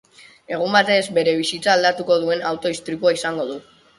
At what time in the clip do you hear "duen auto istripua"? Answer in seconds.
2.25-3.13